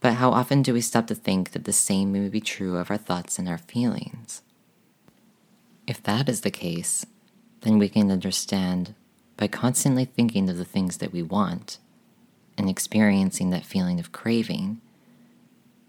But 0.00 0.14
how 0.14 0.30
often 0.30 0.62
do 0.62 0.72
we 0.72 0.80
stop 0.80 1.06
to 1.08 1.14
think 1.14 1.52
that 1.52 1.64
the 1.64 1.72
same 1.72 2.12
may 2.12 2.28
be 2.28 2.40
true 2.40 2.76
of 2.76 2.90
our 2.90 2.96
thoughts 2.96 3.38
and 3.38 3.48
our 3.48 3.58
feelings? 3.58 4.42
If 5.86 6.02
that 6.04 6.28
is 6.28 6.40
the 6.40 6.50
case, 6.50 7.04
then 7.60 7.78
we 7.78 7.88
can 7.88 8.10
understand 8.10 8.94
by 9.36 9.48
constantly 9.48 10.04
thinking 10.04 10.48
of 10.48 10.56
the 10.56 10.64
things 10.64 10.98
that 10.98 11.12
we 11.12 11.22
want 11.22 11.78
and 12.56 12.68
experiencing 12.68 13.50
that 13.50 13.64
feeling 13.64 14.00
of 14.00 14.12
craving, 14.12 14.80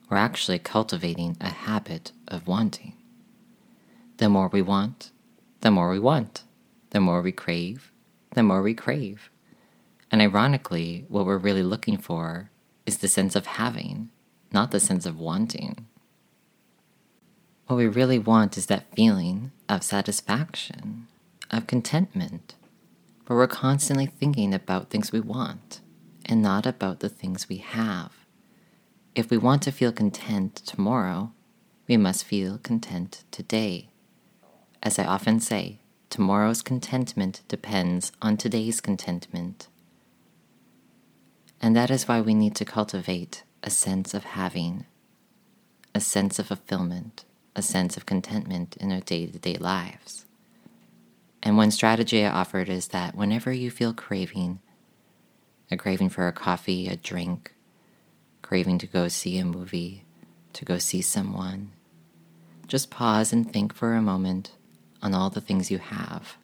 we're 0.10 0.18
actually 0.18 0.60
cultivating 0.60 1.38
a 1.42 1.50
habit 1.50 2.12
of 2.28 2.48
wanting. 2.48 2.94
The 4.18 4.30
more 4.30 4.50
we 4.50 4.62
want, 4.62 5.12
the 5.62 5.72
more 5.72 5.90
we 5.90 6.00
want. 6.00 6.44
The 6.92 7.00
more 7.00 7.22
we 7.22 7.32
crave, 7.32 7.92
the 8.36 8.44
more 8.44 8.62
we 8.62 8.74
crave. 8.74 9.30
And 10.12 10.22
ironically, 10.22 11.06
what 11.08 11.26
we're 11.26 11.38
really 11.38 11.64
looking 11.64 11.98
for 11.98 12.51
is 12.86 12.98
the 12.98 13.08
sense 13.08 13.36
of 13.36 13.46
having, 13.46 14.10
not 14.52 14.72
the 14.72 14.80
sense 14.80 15.06
of 15.06 15.20
wanting. 15.20 15.86
What 17.68 17.78
we 17.78 17.88
really 17.88 18.20
want 18.20 18.58
is 18.58 18.66
that 18.66 18.94
feeling 18.96 19.52
of 19.70 19.84
satisfaction, 19.84 21.08
of 21.50 21.68
contentment, 21.68 22.56
where 23.28 23.38
we're 23.38 23.48
constantly 23.48 24.06
thinking 24.06 24.54
about 24.54 24.90
things 24.90 25.12
we 25.12 25.22
want 25.22 25.80
and 26.26 26.42
not 26.42 26.66
about 26.66 27.00
the 27.00 27.10
things 27.10 27.48
we 27.48 27.58
have. 27.58 28.12
If 29.16 29.30
we 29.30 29.38
want 29.38 29.62
to 29.64 29.72
feel 29.72 29.92
content 29.92 30.56
tomorrow, 30.56 31.32
we 31.88 31.98
must 31.98 32.26
feel 32.26 32.58
content 32.58 33.24
today. 33.32 33.90
As 34.84 34.98
I 34.98 35.06
often 35.06 35.40
say, 35.40 35.80
tomorrow's 36.10 36.62
contentment 36.62 37.42
depends 37.48 38.12
on 38.22 38.38
today's 38.38 38.82
contentment. 38.82 39.68
And 41.62 41.76
that 41.76 41.92
is 41.92 42.08
why 42.08 42.20
we 42.22 42.34
need 42.34 42.56
to 42.56 42.66
cultivate 42.66 43.44
a 43.62 43.70
sense 43.70 44.16
of 44.16 44.24
having, 44.24 44.86
a 45.94 46.00
sense 46.00 46.40
of 46.40 46.48
fulfillment, 46.48 47.24
a 47.56 47.62
sense 47.62 47.96
of 47.96 48.08
contentment 48.08 48.76
in 48.78 48.92
our 48.92 49.02
day 49.02 49.28
to 49.28 49.38
day 49.38 49.56
lives. 49.58 50.26
And 51.44 51.58
one 51.58 51.70
strategy 51.70 52.26
I 52.26 52.32
offered 52.32 52.68
is 52.68 52.88
that 52.88 53.16
whenever 53.16 53.52
you 53.52 53.70
feel 53.70 53.94
craving, 53.94 54.60
a 55.70 55.78
craving 55.78 56.10
for 56.10 56.28
a 56.28 56.34
coffee, 56.34 56.88
a 56.88 56.96
drink, 56.96 57.54
craving 58.42 58.80
to 58.80 58.88
go 58.88 59.08
see 59.08 59.38
a 59.38 59.46
movie, 59.46 60.04
to 60.54 60.66
go 60.66 60.80
see 60.80 61.02
someone, 61.02 61.72
just 62.68 62.90
pause 62.90 63.32
and 63.32 63.52
think 63.52 63.74
for 63.74 63.94
a 63.94 64.02
moment 64.02 64.52
on 65.02 65.14
all 65.14 65.30
the 65.30 65.42
things 65.42 65.70
you 65.70 65.78
have. 65.78 66.38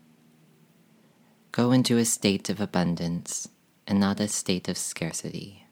Go 1.51 1.71
into 1.71 1.97
a 1.97 2.05
state 2.05 2.49
of 2.49 2.61
abundance 2.61 3.49
and 3.87 3.99
not 3.99 4.19
a 4.19 4.27
state 4.27 4.67
of 4.67 4.77
scarcity. 4.77 5.65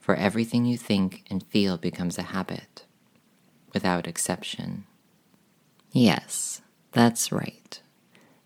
For 0.00 0.14
everything 0.16 0.64
you 0.64 0.76
think 0.76 1.24
and 1.30 1.44
feel 1.44 1.76
becomes 1.76 2.18
a 2.18 2.22
habit 2.22 2.86
without 3.72 4.08
exception. 4.08 4.84
Yes, 5.92 6.62
that's 6.92 7.30
right. 7.30 7.80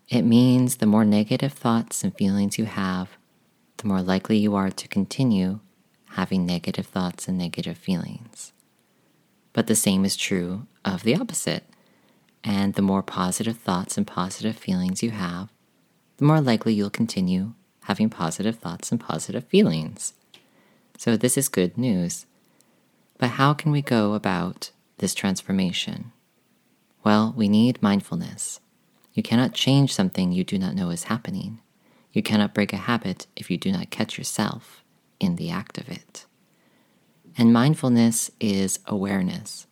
It 0.09 0.21
means 0.23 0.77
the 0.77 0.85
more 0.85 1.05
negative 1.05 1.53
thoughts 1.53 2.03
and 2.03 2.15
feelings 2.15 2.57
you 2.57 2.65
have, 2.65 3.17
the 3.77 3.87
more 3.87 4.01
likely 4.01 4.37
you 4.37 4.55
are 4.55 4.69
to 4.69 4.87
continue 4.87 5.59
having 6.11 6.45
negative 6.45 6.85
thoughts 6.85 7.27
and 7.27 7.37
negative 7.37 7.77
feelings. 7.77 8.53
But 9.53 9.67
the 9.67 9.75
same 9.75 10.05
is 10.05 10.15
true 10.15 10.67
of 10.85 11.03
the 11.03 11.15
opposite. 11.15 11.63
And 12.43 12.75
the 12.75 12.81
more 12.81 13.03
positive 13.03 13.57
thoughts 13.57 13.97
and 13.97 14.07
positive 14.07 14.55
feelings 14.55 15.03
you 15.03 15.11
have, 15.11 15.49
the 16.17 16.25
more 16.25 16.39
likely 16.39 16.73
you'll 16.73 16.89
continue 16.89 17.53
having 17.87 18.09
positive 18.09 18.57
thoughts 18.57 18.91
and 18.91 18.99
positive 18.99 19.45
feelings. 19.45 20.13
So, 20.97 21.15
this 21.15 21.37
is 21.37 21.47
good 21.47 21.77
news. 21.77 22.25
But 23.17 23.31
how 23.31 23.53
can 23.53 23.71
we 23.71 23.81
go 23.81 24.13
about 24.13 24.71
this 24.97 25.13
transformation? 25.13 26.11
Well, 27.05 27.33
we 27.37 27.47
need 27.47 27.81
mindfulness. 27.81 28.59
You 29.13 29.23
cannot 29.23 29.53
change 29.53 29.93
something 29.93 30.33
you 30.33 30.43
do 30.43 30.59
not 30.59 30.75
know 30.75 30.89
is 30.89 31.05
happening. 31.05 31.61
You 32.11 32.21
cannot 32.21 32.53
break 32.53 32.73
a 32.73 32.77
habit 32.91 33.25
if 33.37 33.49
you 33.49 33.57
do 33.57 33.71
not 33.71 33.89
catch 33.89 34.17
yourself 34.17 34.83
in 35.21 35.37
the 35.37 35.49
act 35.49 35.77
of 35.77 35.87
it. 35.87 36.25
And 37.37 37.53
mindfulness 37.53 38.31
is 38.41 38.79
awareness. 38.85 39.65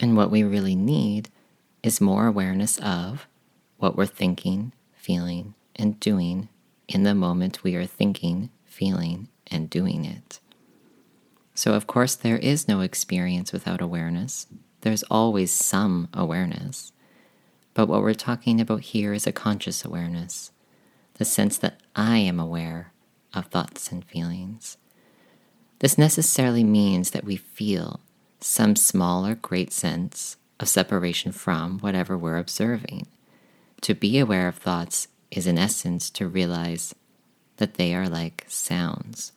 And 0.00 0.18
what 0.18 0.30
we 0.30 0.42
really 0.42 0.76
need 0.76 1.30
is 1.82 1.98
more 1.98 2.26
awareness 2.26 2.78
of 2.78 3.26
what 3.78 3.96
we're 3.96 4.04
thinking, 4.04 4.74
feeling, 4.92 5.54
and 5.74 5.98
doing 5.98 6.50
in 6.88 7.02
the 7.02 7.14
moment 7.14 7.62
we 7.62 7.74
are 7.74 7.86
thinking, 7.86 8.50
feeling, 8.64 9.28
and 9.46 9.70
doing 9.70 10.04
it. 10.04 10.40
So, 11.54 11.74
of 11.74 11.86
course, 11.86 12.14
there 12.14 12.38
is 12.38 12.68
no 12.68 12.80
experience 12.80 13.52
without 13.52 13.80
awareness. 13.80 14.46
There's 14.82 15.02
always 15.04 15.50
some 15.50 16.08
awareness. 16.12 16.92
But 17.74 17.88
what 17.88 18.02
we're 18.02 18.14
talking 18.14 18.60
about 18.60 18.82
here 18.82 19.12
is 19.12 19.26
a 19.26 19.32
conscious 19.32 19.84
awareness, 19.84 20.50
the 21.14 21.24
sense 21.24 21.58
that 21.58 21.80
I 21.94 22.18
am 22.18 22.38
aware 22.38 22.92
of 23.34 23.46
thoughts 23.46 23.90
and 23.90 24.04
feelings. 24.04 24.76
This 25.78 25.98
necessarily 25.98 26.64
means 26.64 27.10
that 27.10 27.24
we 27.24 27.36
feel 27.36 28.00
some 28.40 28.76
small 28.76 29.26
or 29.26 29.34
great 29.34 29.72
sense 29.72 30.36
of 30.58 30.68
separation 30.68 31.32
from 31.32 31.78
whatever 31.80 32.16
we're 32.16 32.38
observing. 32.38 33.06
To 33.82 33.94
be 33.94 34.18
aware 34.18 34.48
of 34.48 34.56
thoughts 34.56 35.08
is, 35.30 35.46
in 35.46 35.58
essence, 35.58 36.10
to 36.10 36.28
realize 36.28 36.94
that 37.56 37.74
they 37.74 37.94
are 37.94 38.08
like 38.08 38.44
sounds. 38.48 39.32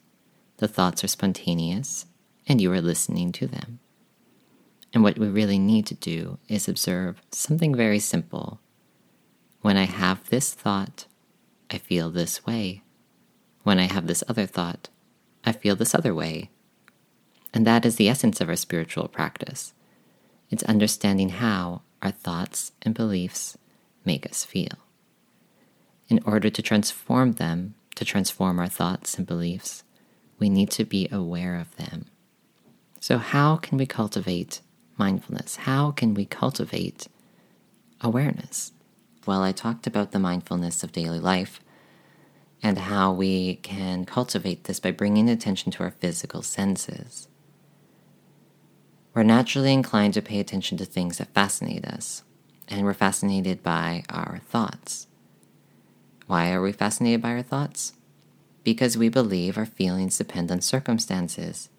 The 0.57 0.67
thoughts 0.67 1.03
are 1.03 1.07
spontaneous, 1.07 2.05
and 2.47 2.59
you 2.59 2.71
are 2.73 2.81
listening 2.81 3.31
to 3.33 3.47
them. 3.47 3.79
And 4.93 5.03
what 5.03 5.17
we 5.19 5.27
really 5.27 5.59
need 5.59 5.85
to 5.87 5.95
do 5.95 6.39
is 6.47 6.67
observe 6.67 7.21
something 7.31 7.75
very 7.75 7.99
simple. 7.99 8.59
When 9.61 9.77
I 9.77 9.85
have 9.85 10.29
this 10.29 10.53
thought, 10.53 11.05
I 11.69 11.77
feel 11.77 12.09
this 12.09 12.45
way. 12.45 12.81
When 13.63 13.79
I 13.79 13.83
have 13.83 14.07
this 14.07 14.23
other 14.27 14.45
thought, 14.45 14.89
I 15.45 15.51
feel 15.51 15.75
this 15.75 15.93
other 15.93 16.15
way. 16.15 16.49
And 17.53 17.65
that 17.67 17.85
is 17.85 17.95
the 17.95 18.09
essence 18.09 18.41
of 18.41 18.49
our 18.49 18.55
spiritual 18.55 19.07
practice. 19.07 19.73
It's 20.49 20.63
understanding 20.63 21.29
how 21.29 21.83
our 22.01 22.11
thoughts 22.11 22.71
and 22.81 22.95
beliefs 22.95 23.57
make 24.05 24.25
us 24.25 24.43
feel. 24.43 24.77
In 26.09 26.19
order 26.25 26.49
to 26.49 26.61
transform 26.61 27.33
them, 27.33 27.75
to 27.95 28.03
transform 28.03 28.59
our 28.59 28.67
thoughts 28.67 29.15
and 29.15 29.27
beliefs, 29.27 29.83
we 30.39 30.49
need 30.49 30.71
to 30.71 30.83
be 30.83 31.07
aware 31.11 31.55
of 31.55 31.75
them. 31.75 32.05
So, 32.99 33.19
how 33.19 33.57
can 33.57 33.77
we 33.77 33.85
cultivate 33.85 34.61
mindfulness? 34.97 35.57
How 35.57 35.91
can 35.91 36.15
we 36.15 36.25
cultivate 36.25 37.07
awareness? 38.01 38.71
Well, 39.27 39.43
I 39.43 39.51
talked 39.51 39.85
about 39.85 40.11
the 40.11 40.19
mindfulness 40.19 40.83
of 40.83 40.91
daily 40.91 41.19
life 41.19 41.59
and 42.63 42.77
how 42.77 43.11
we 43.11 43.55
can 43.57 44.05
cultivate 44.05 44.63
this 44.63 44.79
by 44.79 44.91
bringing 44.91 45.29
attention 45.29 45.71
to 45.73 45.83
our 45.83 45.91
physical 45.91 46.41
senses. 46.41 47.27
We're 49.13 49.23
naturally 49.23 49.73
inclined 49.73 50.15
to 50.15 50.21
pay 50.21 50.39
attention 50.39 50.77
to 50.79 50.85
things 50.85 51.19
that 51.19 51.33
fascinate 51.33 51.85
us, 51.85 52.23
and 52.67 52.83
we're 52.83 52.93
fascinated 52.93 53.61
by 53.61 54.03
our 54.09 54.41
thoughts. 54.49 55.07
Why 56.29 56.51
are 56.51 56.61
we 56.61 56.71
fascinated 56.71 57.23
by 57.23 57.31
our 57.31 57.41
thoughts? 57.41 57.93
Because 58.63 58.95
we 58.95 59.09
believe 59.09 59.57
our 59.57 59.65
feelings 59.65 60.19
depend 60.19 60.51
on 60.51 60.61
circumstances 60.61 61.69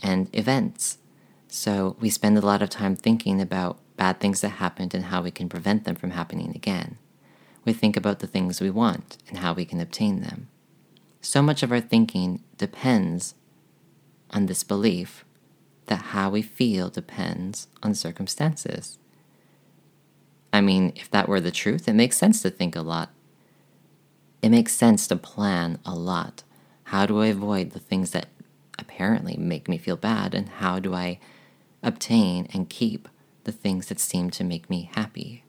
and 0.00 0.28
events. 0.32 0.98
So 1.46 1.94
we 2.00 2.10
spend 2.10 2.36
a 2.36 2.44
lot 2.44 2.60
of 2.60 2.70
time 2.70 2.96
thinking 2.96 3.40
about 3.40 3.78
bad 3.96 4.18
things 4.18 4.40
that 4.40 4.48
happened 4.48 4.94
and 4.94 5.04
how 5.04 5.22
we 5.22 5.30
can 5.30 5.48
prevent 5.48 5.84
them 5.84 5.94
from 5.94 6.10
happening 6.10 6.56
again. 6.56 6.98
We 7.64 7.72
think 7.72 7.96
about 7.96 8.18
the 8.18 8.26
things 8.26 8.60
we 8.60 8.68
want 8.68 9.16
and 9.28 9.38
how 9.38 9.52
we 9.52 9.64
can 9.64 9.80
obtain 9.80 10.22
them. 10.22 10.48
So 11.20 11.40
much 11.40 11.62
of 11.62 11.70
our 11.70 11.80
thinking 11.80 12.42
depends 12.56 13.36
on 14.30 14.46
this 14.46 14.64
belief 14.64 15.24
that 15.86 16.06
how 16.06 16.30
we 16.30 16.42
feel 16.42 16.90
depends 16.90 17.68
on 17.80 17.94
circumstances. 17.94 18.98
I 20.52 20.62
mean, 20.62 20.94
if 20.96 21.08
that 21.12 21.28
were 21.28 21.40
the 21.40 21.52
truth, 21.52 21.86
it 21.86 21.92
makes 21.92 22.18
sense 22.18 22.42
to 22.42 22.50
think 22.50 22.74
a 22.74 22.82
lot. 22.82 23.12
It 24.40 24.50
makes 24.50 24.72
sense 24.72 25.06
to 25.08 25.16
plan 25.16 25.78
a 25.84 25.94
lot. 25.94 26.44
How 26.84 27.06
do 27.06 27.20
I 27.20 27.26
avoid 27.26 27.72
the 27.72 27.80
things 27.80 28.12
that 28.12 28.28
apparently 28.78 29.36
make 29.36 29.68
me 29.68 29.78
feel 29.78 29.96
bad, 29.96 30.34
and 30.34 30.48
how 30.48 30.78
do 30.78 30.94
I 30.94 31.18
obtain 31.82 32.48
and 32.52 32.70
keep 32.70 33.08
the 33.44 33.52
things 33.52 33.86
that 33.86 34.00
seem 34.00 34.30
to 34.30 34.44
make 34.44 34.70
me 34.70 34.90
happy? 34.94 35.44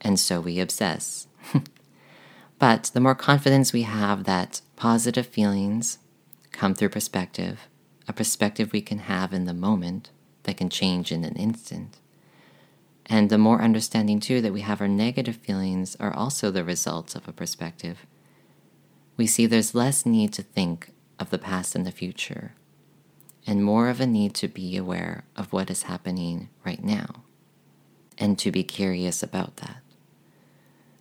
And 0.00 0.18
so 0.18 0.40
we 0.40 0.60
obsess. 0.60 1.26
but 2.58 2.90
the 2.94 3.00
more 3.00 3.14
confidence 3.14 3.72
we 3.72 3.82
have 3.82 4.24
that 4.24 4.60
positive 4.76 5.26
feelings 5.26 5.98
come 6.52 6.74
through 6.74 6.90
perspective, 6.90 7.68
a 8.08 8.12
perspective 8.12 8.72
we 8.72 8.82
can 8.82 8.98
have 8.98 9.32
in 9.32 9.44
the 9.44 9.54
moment 9.54 10.10
that 10.44 10.56
can 10.56 10.68
change 10.68 11.12
in 11.12 11.24
an 11.24 11.36
instant. 11.36 11.98
And 13.12 13.28
the 13.28 13.36
more 13.36 13.60
understanding, 13.60 14.20
too, 14.20 14.40
that 14.40 14.54
we 14.54 14.62
have 14.62 14.80
our 14.80 14.88
negative 14.88 15.36
feelings 15.36 15.98
are 16.00 16.14
also 16.14 16.50
the 16.50 16.64
results 16.64 17.14
of 17.14 17.28
a 17.28 17.32
perspective. 17.32 18.06
We 19.18 19.26
see 19.26 19.44
there's 19.44 19.74
less 19.74 20.06
need 20.06 20.32
to 20.32 20.42
think 20.42 20.92
of 21.18 21.28
the 21.28 21.36
past 21.36 21.74
and 21.74 21.84
the 21.84 21.92
future, 21.92 22.54
and 23.46 23.62
more 23.62 23.90
of 23.90 24.00
a 24.00 24.06
need 24.06 24.32
to 24.36 24.48
be 24.48 24.78
aware 24.78 25.24
of 25.36 25.52
what 25.52 25.70
is 25.70 25.82
happening 25.82 26.48
right 26.64 26.82
now, 26.82 27.24
and 28.16 28.38
to 28.38 28.50
be 28.50 28.64
curious 28.64 29.22
about 29.22 29.58
that. 29.58 29.82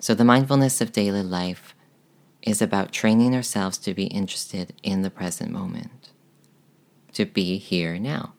So, 0.01 0.13
the 0.13 0.25
mindfulness 0.25 0.81
of 0.81 0.91
daily 0.91 1.23
life 1.23 1.73
is 2.41 2.61
about 2.61 2.91
training 2.91 3.33
ourselves 3.33 3.77
to 3.77 3.93
be 3.93 4.07
interested 4.07 4.73
in 4.83 5.01
the 5.01 5.11
present 5.11 5.49
moment 5.49 6.09
to 7.13 7.23
be 7.23 7.57
here 7.57 7.97
now. 7.97 8.33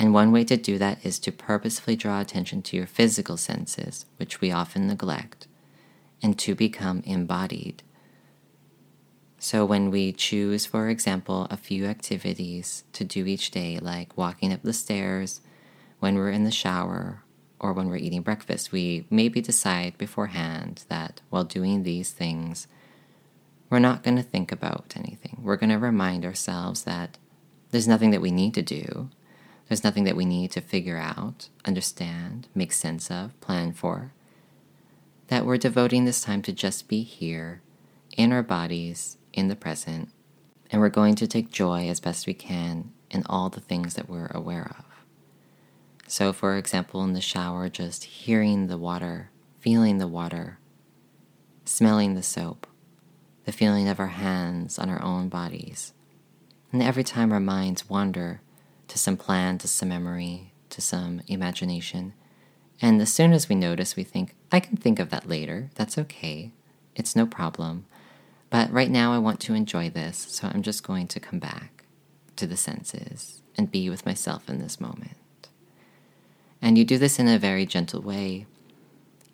And 0.00 0.14
one 0.14 0.32
way 0.32 0.44
to 0.44 0.56
do 0.56 0.78
that 0.78 1.04
is 1.04 1.18
to 1.18 1.30
purposefully 1.30 1.94
draw 1.94 2.22
attention 2.22 2.62
to 2.62 2.76
your 2.76 2.86
physical 2.86 3.36
senses, 3.36 4.06
which 4.16 4.40
we 4.40 4.50
often 4.50 4.86
neglect, 4.86 5.46
and 6.22 6.38
to 6.38 6.54
become 6.54 7.02
embodied. 7.04 7.82
So, 9.38 9.66
when 9.66 9.90
we 9.90 10.12
choose, 10.12 10.64
for 10.64 10.88
example, 10.88 11.46
a 11.50 11.58
few 11.58 11.84
activities 11.84 12.84
to 12.94 13.04
do 13.04 13.26
each 13.26 13.50
day, 13.50 13.78
like 13.78 14.16
walking 14.16 14.54
up 14.54 14.62
the 14.62 14.72
stairs, 14.72 15.42
when 15.98 16.14
we're 16.14 16.30
in 16.30 16.44
the 16.44 16.50
shower, 16.50 17.22
or 17.58 17.74
when 17.74 17.90
we're 17.90 17.96
eating 17.96 18.22
breakfast, 18.22 18.72
we 18.72 19.06
maybe 19.10 19.42
decide 19.42 19.98
beforehand 19.98 20.84
that 20.88 21.20
while 21.28 21.44
doing 21.44 21.82
these 21.82 22.10
things, 22.10 22.66
we're 23.68 23.78
not 23.78 24.02
going 24.02 24.16
to 24.16 24.22
think 24.22 24.50
about 24.50 24.94
anything. 24.96 25.40
We're 25.42 25.56
going 25.56 25.68
to 25.68 25.78
remind 25.78 26.24
ourselves 26.24 26.84
that 26.84 27.18
there's 27.70 27.86
nothing 27.86 28.12
that 28.12 28.22
we 28.22 28.30
need 28.30 28.54
to 28.54 28.62
do. 28.62 29.10
There's 29.70 29.84
nothing 29.84 30.02
that 30.02 30.16
we 30.16 30.24
need 30.24 30.50
to 30.50 30.60
figure 30.60 30.96
out, 30.96 31.48
understand, 31.64 32.48
make 32.56 32.72
sense 32.72 33.08
of, 33.08 33.40
plan 33.40 33.72
for. 33.72 34.12
That 35.28 35.46
we're 35.46 35.58
devoting 35.58 36.04
this 36.04 36.22
time 36.22 36.42
to 36.42 36.52
just 36.52 36.88
be 36.88 37.04
here, 37.04 37.62
in 38.16 38.32
our 38.32 38.42
bodies, 38.42 39.16
in 39.32 39.46
the 39.46 39.54
present, 39.54 40.08
and 40.72 40.80
we're 40.80 40.88
going 40.88 41.14
to 41.14 41.28
take 41.28 41.52
joy 41.52 41.88
as 41.88 42.00
best 42.00 42.26
we 42.26 42.34
can 42.34 42.90
in 43.12 43.22
all 43.26 43.48
the 43.48 43.60
things 43.60 43.94
that 43.94 44.10
we're 44.10 44.32
aware 44.34 44.74
of. 44.76 44.84
So, 46.08 46.32
for 46.32 46.56
example, 46.56 47.04
in 47.04 47.12
the 47.12 47.20
shower, 47.20 47.68
just 47.68 48.02
hearing 48.02 48.66
the 48.66 48.76
water, 48.76 49.30
feeling 49.60 49.98
the 49.98 50.08
water, 50.08 50.58
smelling 51.64 52.14
the 52.14 52.24
soap, 52.24 52.66
the 53.44 53.52
feeling 53.52 53.86
of 53.86 54.00
our 54.00 54.08
hands 54.08 54.80
on 54.80 54.90
our 54.90 55.00
own 55.00 55.28
bodies 55.28 55.92
and 56.72 56.82
every 56.82 57.04
time 57.04 57.32
our 57.32 57.40
minds 57.40 57.88
wander 57.88 58.40
to 58.90 58.98
some 58.98 59.16
plan, 59.16 59.56
to 59.58 59.68
some 59.68 59.88
memory, 59.88 60.52
to 60.68 60.80
some 60.80 61.22
imagination, 61.26 62.12
and 62.82 63.00
as 63.00 63.12
soon 63.12 63.32
as 63.32 63.48
we 63.48 63.54
notice, 63.54 63.94
we 63.94 64.04
think, 64.04 64.34
I 64.50 64.60
can 64.60 64.76
think 64.76 64.98
of 64.98 65.10
that 65.10 65.28
later. 65.28 65.70
That's 65.74 65.98
okay. 65.98 66.52
It's 66.94 67.14
no 67.14 67.26
problem. 67.26 67.84
But 68.48 68.72
right 68.72 68.90
now, 68.90 69.12
I 69.12 69.18
want 69.18 69.38
to 69.40 69.54
enjoy 69.54 69.90
this, 69.90 70.16
so 70.30 70.48
I'm 70.48 70.62
just 70.62 70.82
going 70.82 71.06
to 71.08 71.20
come 71.20 71.38
back 71.38 71.84
to 72.36 72.46
the 72.46 72.56
senses 72.56 73.42
and 73.56 73.70
be 73.70 73.90
with 73.90 74.06
myself 74.06 74.48
in 74.48 74.58
this 74.58 74.80
moment. 74.80 75.48
And 76.62 76.78
you 76.78 76.84
do 76.84 76.98
this 76.98 77.18
in 77.18 77.28
a 77.28 77.38
very 77.38 77.66
gentle 77.66 78.00
way. 78.00 78.46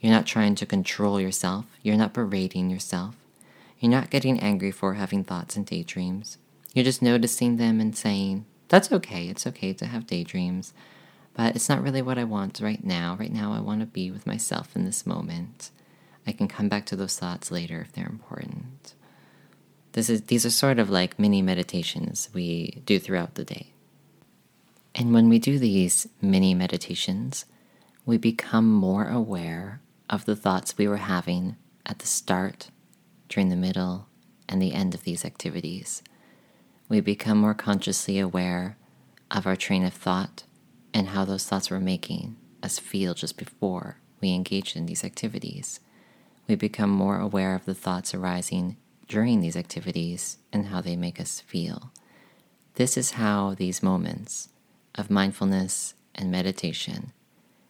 You're 0.01 0.13
not 0.13 0.27
trying 0.27 0.57
to 0.57 0.67
control 0.67 1.21
yourself, 1.21 1.67
you're 1.83 1.97
not 1.97 2.13
berating 2.13 2.69
yourself, 2.69 3.17
you're 3.79 3.91
not 3.91 4.11
getting 4.11 4.39
angry 4.41 4.71
for 4.71 4.95
having 4.95 5.25
thoughts 5.25 5.57
and 5.57 5.65
daydreams. 5.65 6.37
You're 6.75 6.85
just 6.85 7.01
noticing 7.01 7.57
them 7.57 7.81
and 7.81 7.97
saying, 7.97 8.45
that's 8.69 8.93
okay. 8.93 9.29
It's 9.29 9.47
okay 9.47 9.73
to 9.75 9.87
have 9.87 10.07
daydreams, 10.07 10.73
but 11.35 11.55
it's 11.57 11.69
not 11.69 11.83
really 11.83 12.03
what 12.03 12.19
I 12.19 12.25
want 12.25 12.61
right 12.61 12.85
now. 12.85 13.17
Right 13.19 13.33
now, 13.33 13.53
I 13.53 13.61
want 13.61 13.81
to 13.81 13.87
be 13.87 14.11
with 14.11 14.27
myself 14.27 14.75
in 14.75 14.85
this 14.85 15.07
moment. 15.07 15.71
I 16.27 16.33
can 16.33 16.49
come 16.49 16.69
back 16.69 16.87
to 16.87 16.97
those 16.97 17.19
thoughts 17.19 17.51
later 17.51 17.81
if 17.81 17.93
they're 17.93 18.07
important. 18.07 18.95
This 19.93 20.11
is, 20.11 20.23
these 20.23 20.45
are 20.45 20.51
sort 20.51 20.79
of 20.79 20.91
like 20.91 21.19
mini 21.19 21.41
meditations 21.41 22.29
we 22.35 22.83
do 22.85 22.99
throughout 22.99 23.37
the 23.37 23.45
day. 23.45 23.73
And 24.95 25.13
when 25.15 25.29
we 25.29 25.39
do 25.39 25.59
these 25.59 26.09
mini 26.21 26.55
meditations, 26.55 27.45
we 28.05 28.19
become 28.19 28.71
more 28.71 29.09
aware 29.09 29.81
of 30.11 30.25
the 30.25 30.37
thoughts 30.37 30.77
we 30.77 30.89
were 30.89 30.97
having 30.97 31.57
at 31.85 32.01
the 32.01 32.07
start, 32.07 32.71
during 33.29 33.49
the 33.49 33.57
middle, 33.57 34.07
and 34.49 34.61
the 34.61 34.73
end 34.73 34.95
of 34.95 35.05
these 35.05 35.25
activities 35.25 36.03
we 36.89 37.01
become 37.01 37.39
more 37.39 37.55
consciously 37.55 38.19
aware 38.19 38.77
of 39.31 39.47
our 39.47 39.57
train 39.57 39.85
of 39.85 39.93
thought 39.93 40.45
and 40.95 41.09
how 41.09 41.25
those 41.25 41.45
thoughts 41.45 41.71
were 41.71 41.81
making 41.81 42.37
us 42.63 42.79
feel 42.79 43.15
just 43.15 43.37
before 43.37 43.99
we 44.21 44.33
engaged 44.33 44.77
in 44.77 44.87
these 44.87 45.05
activities. 45.05 45.81
We 46.49 46.55
become 46.55 46.91
more 46.91 47.19
aware 47.19 47.55
of 47.55 47.65
the 47.65 47.75
thoughts 47.75 48.15
arising 48.15 48.77
during 49.09 49.41
these 49.41 49.57
activities 49.57 50.39
and 50.53 50.67
how 50.67 50.81
they 50.81 50.97
make 50.97 51.21
us 51.21 51.41
feel. 51.41 51.93
This 52.75 52.97
is 52.97 53.13
how 53.13 53.55
these 53.55 53.83
moments 53.83 54.49
of 54.95 55.11
mindfulness 55.11 55.95
and 56.15 56.31
meditation 56.31 57.13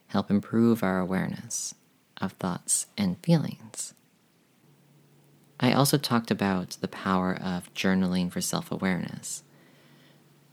help 0.07 0.29
improve 0.29 0.83
our 0.83 0.99
awareness 0.99 1.75
of 2.21 2.33
thoughts 2.33 2.87
and 2.97 3.17
feelings. 3.23 3.93
I 5.59 5.71
also 5.71 5.97
talked 5.97 6.29
about 6.29 6.77
the 6.81 6.87
power 6.87 7.35
of 7.35 7.73
journaling 7.73 8.31
for 8.31 8.41
self 8.41 8.71
awareness. 8.71 9.43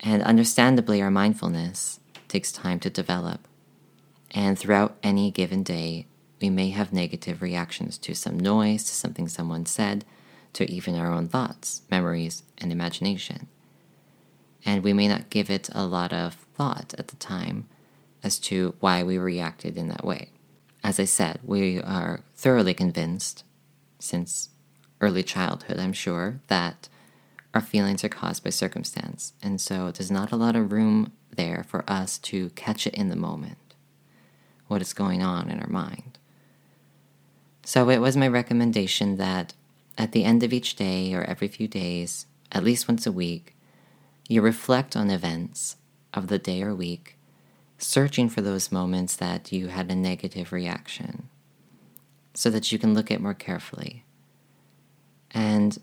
And 0.01 0.23
understandably, 0.23 1.01
our 1.03 1.11
mindfulness 1.11 2.01
takes 2.29 2.53
time 2.53 2.81
to 2.81 2.90
develop. 2.90 3.47
And 4.31 4.59
throughout 4.59 4.97
any 5.03 5.31
given 5.31 5.62
day, 5.62 6.07
we 6.40 6.51
may 6.51 6.71
have 6.71 6.93
negative 6.93 7.40
reactions 7.40 7.97
to 7.99 8.14
some 8.14 8.38
noise, 8.38 8.85
to 8.85 8.95
something 8.95 9.29
someone 9.29 9.67
said, 9.67 10.05
to 10.55 10.71
even 10.71 10.97
our 10.97 11.12
own 11.12 11.29
thoughts, 11.29 11.83
memories, 11.90 12.43
and 12.59 12.73
imagination. 12.73 13.49
And 14.64 14.83
we 14.83 14.93
may 14.93 15.09
not 15.09 15.31
give 15.31 15.51
it 15.51 15.69
a 15.73 15.87
lot 15.87 16.12
of 16.12 16.35
thought 16.55 16.95
at 16.99 17.09
the 17.09 17.17
time 17.17 17.69
as 18.23 18.38
to 18.40 18.75
why 18.81 19.03
we 19.03 19.19
reacted 19.19 19.77
in 19.77 19.88
that 19.88 20.05
way. 20.05 20.31
As 20.83 20.99
I 20.99 21.05
said, 21.05 21.40
we 21.45 21.81
are 21.81 22.21
thoroughly 22.35 22.75
convinced, 22.75 23.45
since 23.99 24.51
early 25.05 25.23
childhood, 25.23 25.79
I'm 25.79 25.93
sure, 25.93 26.40
that 26.49 26.88
our 27.53 27.61
feelings 27.61 28.03
are 28.03 28.09
caused 28.09 28.43
by 28.43 28.51
circumstance. 28.51 29.35
And 29.43 29.61
so 29.61 29.90
there's 29.90 30.11
not 30.11 30.33
a 30.33 30.37
lot 30.37 30.57
of 30.57 30.73
room 30.73 31.12
there 31.37 31.64
for 31.69 31.85
us 31.87 32.17
to 32.19 32.49
catch 32.51 32.87
it 32.87 32.95
in 32.95 33.11
the 33.11 33.17
moment, 33.17 33.75
what 34.67 34.81
is 34.81 34.95
going 34.95 35.23
on 35.23 35.51
in 35.51 35.61
our 35.61 35.69
mind. 35.69 36.19
So 37.64 37.90
it 37.90 37.99
was 37.99 38.17
my 38.17 38.29
recommendation 38.29 39.19
that 39.19 39.53
at 39.99 40.12
the 40.12 40.25
end 40.25 40.43
of 40.43 40.55
each 40.55 40.75
day 40.75 41.12
or 41.12 41.23
every 41.25 41.49
few 41.49 41.69
days, 41.69 42.27
at 42.51 42.64
least 42.64 42.88
once 42.88 43.07
a 43.07 43.12
week, 43.12 43.55
you 44.27 44.40
reflect 44.40 44.97
on 44.97 45.11
events 45.11 45.77
of 46.14 46.29
the 46.29 46.38
day 46.38 46.62
or 46.62 46.75
week, 46.75 47.17
searching 47.77 48.31
for 48.31 48.40
those 48.40 48.73
moments 48.73 49.17
that 49.17 49.53
you 49.53 49.69
had 49.69 49.90
a 49.90 49.95
negative 49.95 50.51
reaction 50.51 51.29
so 52.33 52.49
that 52.49 52.73
you 52.73 52.79
can 52.79 52.95
look 52.95 53.11
at 53.11 53.21
more 53.21 53.35
carefully 53.35 54.05
and 55.35 55.79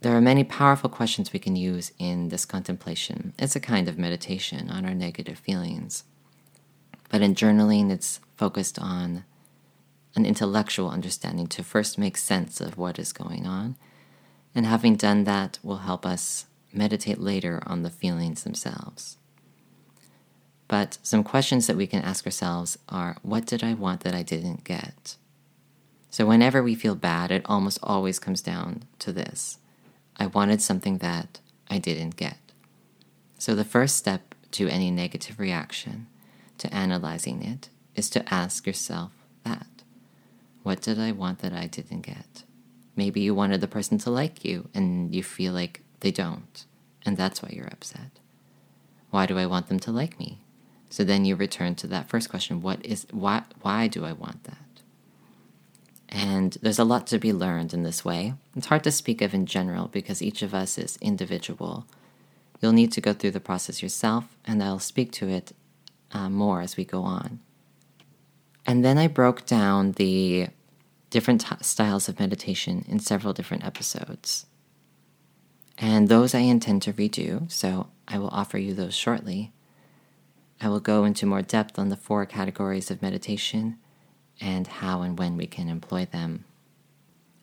there 0.00 0.16
are 0.16 0.20
many 0.20 0.42
powerful 0.42 0.88
questions 0.88 1.32
we 1.32 1.38
can 1.38 1.54
use 1.54 1.92
in 1.98 2.30
this 2.30 2.44
contemplation. 2.44 3.34
It's 3.38 3.56
a 3.56 3.60
kind 3.60 3.88
of 3.88 3.98
meditation 3.98 4.70
on 4.70 4.86
our 4.86 4.94
negative 4.94 5.38
feelings. 5.38 6.04
But 7.10 7.20
in 7.20 7.34
journaling, 7.34 7.90
it's 7.90 8.20
focused 8.36 8.78
on 8.78 9.24
an 10.14 10.24
intellectual 10.24 10.88
understanding 10.88 11.46
to 11.48 11.62
first 11.62 11.98
make 11.98 12.16
sense 12.16 12.60
of 12.60 12.78
what 12.78 12.98
is 12.98 13.12
going 13.12 13.46
on. 13.46 13.76
And 14.54 14.64
having 14.64 14.96
done 14.96 15.24
that 15.24 15.58
will 15.62 15.78
help 15.78 16.06
us 16.06 16.46
meditate 16.72 17.18
later 17.18 17.62
on 17.66 17.82
the 17.82 17.90
feelings 17.90 18.44
themselves. 18.44 19.18
But 20.68 20.98
some 21.02 21.22
questions 21.22 21.66
that 21.66 21.76
we 21.76 21.86
can 21.86 22.02
ask 22.02 22.24
ourselves 22.26 22.78
are 22.88 23.18
what 23.22 23.44
did 23.44 23.62
I 23.62 23.74
want 23.74 24.00
that 24.00 24.14
I 24.14 24.22
didn't 24.22 24.64
get? 24.64 25.16
So, 26.10 26.26
whenever 26.26 26.62
we 26.62 26.74
feel 26.74 26.94
bad, 26.94 27.30
it 27.30 27.42
almost 27.46 27.78
always 27.82 28.18
comes 28.18 28.40
down 28.42 28.84
to 29.00 29.12
this 29.12 29.58
I 30.16 30.26
wanted 30.26 30.62
something 30.62 30.98
that 30.98 31.40
I 31.68 31.78
didn't 31.78 32.16
get. 32.16 32.38
So, 33.38 33.54
the 33.54 33.64
first 33.64 33.96
step 33.96 34.34
to 34.52 34.68
any 34.68 34.90
negative 34.90 35.38
reaction, 35.38 36.06
to 36.58 36.72
analyzing 36.74 37.42
it, 37.42 37.68
is 37.94 38.08
to 38.10 38.34
ask 38.34 38.66
yourself 38.66 39.12
that 39.44 39.66
What 40.62 40.80
did 40.82 40.98
I 40.98 41.12
want 41.12 41.40
that 41.40 41.52
I 41.52 41.66
didn't 41.66 42.02
get? 42.02 42.44
Maybe 42.96 43.20
you 43.20 43.34
wanted 43.34 43.60
the 43.60 43.68
person 43.68 43.98
to 43.98 44.10
like 44.10 44.44
you 44.44 44.68
and 44.74 45.14
you 45.14 45.22
feel 45.22 45.52
like 45.52 45.82
they 46.00 46.10
don't, 46.10 46.64
and 47.04 47.16
that's 47.16 47.42
why 47.42 47.50
you're 47.52 47.66
upset. 47.68 48.20
Why 49.10 49.26
do 49.26 49.38
I 49.38 49.46
want 49.46 49.68
them 49.68 49.78
to 49.80 49.92
like 49.92 50.18
me? 50.18 50.40
So 50.90 51.04
then 51.04 51.24
you 51.24 51.36
return 51.36 51.74
to 51.76 51.86
that 51.88 52.08
first 52.08 52.30
question, 52.30 52.62
what 52.62 52.84
is 52.84 53.06
why 53.10 53.44
why 53.62 53.88
do 53.88 54.04
I 54.04 54.12
want 54.12 54.44
that? 54.44 54.65
And 56.16 56.56
there's 56.62 56.78
a 56.78 56.84
lot 56.84 57.06
to 57.08 57.18
be 57.18 57.34
learned 57.34 57.74
in 57.74 57.82
this 57.82 58.02
way. 58.02 58.32
It's 58.56 58.68
hard 58.68 58.84
to 58.84 58.90
speak 58.90 59.20
of 59.20 59.34
in 59.34 59.44
general 59.44 59.88
because 59.88 60.22
each 60.22 60.40
of 60.40 60.54
us 60.54 60.78
is 60.78 60.96
individual. 61.02 61.86
You'll 62.58 62.72
need 62.72 62.90
to 62.92 63.02
go 63.02 63.12
through 63.12 63.32
the 63.32 63.38
process 63.38 63.82
yourself, 63.82 64.24
and 64.46 64.62
I'll 64.62 64.78
speak 64.78 65.12
to 65.12 65.28
it 65.28 65.52
uh, 66.12 66.30
more 66.30 66.62
as 66.62 66.74
we 66.74 66.86
go 66.86 67.02
on. 67.02 67.40
And 68.64 68.82
then 68.82 68.96
I 68.96 69.08
broke 69.08 69.44
down 69.44 69.92
the 69.92 70.48
different 71.10 71.42
t- 71.42 71.54
styles 71.60 72.08
of 72.08 72.18
meditation 72.18 72.86
in 72.88 72.98
several 72.98 73.34
different 73.34 73.66
episodes. 73.66 74.46
And 75.76 76.08
those 76.08 76.34
I 76.34 76.38
intend 76.38 76.80
to 76.82 76.94
redo, 76.94 77.52
so 77.52 77.88
I 78.08 78.16
will 78.16 78.28
offer 78.28 78.56
you 78.56 78.72
those 78.72 78.94
shortly. 78.94 79.52
I 80.62 80.70
will 80.70 80.80
go 80.80 81.04
into 81.04 81.26
more 81.26 81.42
depth 81.42 81.78
on 81.78 81.90
the 81.90 81.94
four 81.96 82.24
categories 82.24 82.90
of 82.90 83.02
meditation 83.02 83.76
and 84.40 84.66
how 84.66 85.02
and 85.02 85.18
when 85.18 85.36
we 85.36 85.46
can 85.46 85.68
employ 85.68 86.06
them. 86.06 86.44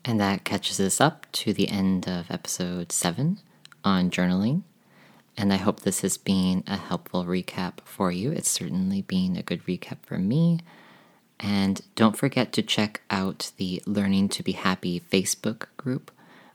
And 0.05 0.19
that 0.19 0.43
catches 0.43 0.79
us 0.79 0.99
up 0.99 1.27
to 1.33 1.53
the 1.53 1.69
end 1.69 2.07
of 2.07 2.29
episode 2.29 2.91
7 2.91 3.39
on 3.83 4.11
journaling. 4.11 4.63
And 5.37 5.51
I 5.51 5.57
hope 5.57 5.79
this 5.79 6.01
has 6.01 6.17
been 6.17 6.63
a 6.67 6.77
helpful 6.77 7.25
recap 7.25 7.79
for 7.85 8.11
you. 8.11 8.31
It's 8.31 8.49
certainly 8.49 9.01
been 9.01 9.35
a 9.35 9.43
good 9.43 9.65
recap 9.65 9.97
for 10.03 10.17
me. 10.17 10.59
And 11.39 11.81
don't 11.95 12.17
forget 12.17 12.53
to 12.53 12.61
check 12.61 13.01
out 13.09 13.51
the 13.57 13.81
Learning 13.85 14.29
to 14.29 14.43
Be 14.43 14.51
Happy 14.51 14.99
Facebook 14.99 15.65
group, 15.77 16.11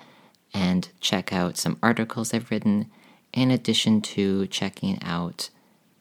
and 0.53 0.89
check 0.99 1.31
out 1.33 1.57
some 1.57 1.77
articles 1.83 2.33
I've 2.33 2.51
written, 2.51 2.89
in 3.33 3.51
addition 3.51 4.01
to 4.01 4.47
checking 4.47 5.01
out 5.03 5.49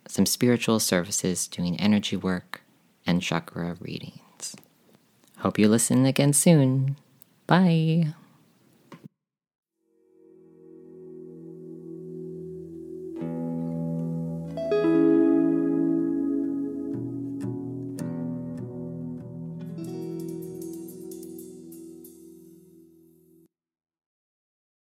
some 0.06 0.26
spiritual 0.26 0.80
services 0.80 1.48
doing 1.48 1.80
energy 1.80 2.16
work 2.16 2.62
and 3.06 3.22
chakra 3.22 3.76
readings. 3.80 4.56
Hope 5.38 5.58
you 5.58 5.68
listen 5.68 6.06
again 6.06 6.32
soon. 6.32 6.96
Bye. 7.46 8.14